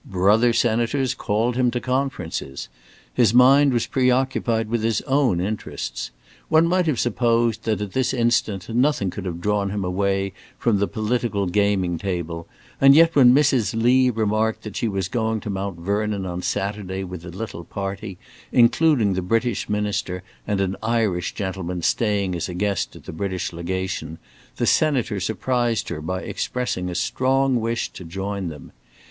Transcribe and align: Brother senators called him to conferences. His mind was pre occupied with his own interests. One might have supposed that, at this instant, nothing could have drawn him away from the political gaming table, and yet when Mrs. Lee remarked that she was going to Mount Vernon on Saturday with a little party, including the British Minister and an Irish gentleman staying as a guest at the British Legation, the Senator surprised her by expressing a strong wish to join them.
Brother 0.03 0.51
senators 0.51 1.13
called 1.13 1.55
him 1.55 1.69
to 1.69 1.79
conferences. 1.79 2.69
His 3.13 3.35
mind 3.35 3.71
was 3.71 3.85
pre 3.85 4.09
occupied 4.09 4.67
with 4.67 4.81
his 4.81 5.01
own 5.01 5.39
interests. 5.39 6.09
One 6.49 6.65
might 6.65 6.87
have 6.87 6.99
supposed 6.99 7.65
that, 7.65 7.81
at 7.81 7.91
this 7.91 8.11
instant, 8.11 8.67
nothing 8.69 9.11
could 9.11 9.25
have 9.25 9.39
drawn 9.41 9.69
him 9.69 9.85
away 9.85 10.33
from 10.57 10.79
the 10.79 10.87
political 10.87 11.45
gaming 11.45 11.99
table, 11.99 12.47
and 12.81 12.95
yet 12.95 13.15
when 13.15 13.31
Mrs. 13.31 13.79
Lee 13.79 14.09
remarked 14.09 14.63
that 14.63 14.75
she 14.75 14.87
was 14.87 15.07
going 15.07 15.39
to 15.41 15.51
Mount 15.51 15.77
Vernon 15.77 16.25
on 16.25 16.41
Saturday 16.41 17.03
with 17.03 17.23
a 17.23 17.29
little 17.29 17.63
party, 17.63 18.17
including 18.51 19.13
the 19.13 19.21
British 19.21 19.69
Minister 19.69 20.23
and 20.47 20.59
an 20.59 20.75
Irish 20.81 21.33
gentleman 21.35 21.83
staying 21.83 22.33
as 22.33 22.49
a 22.49 22.55
guest 22.55 22.95
at 22.95 23.03
the 23.03 23.13
British 23.13 23.53
Legation, 23.53 24.17
the 24.55 24.65
Senator 24.65 25.19
surprised 25.19 25.89
her 25.89 26.01
by 26.01 26.21
expressing 26.23 26.89
a 26.89 26.95
strong 26.95 27.59
wish 27.61 27.89
to 27.89 28.03
join 28.03 28.47
them. 28.49 28.71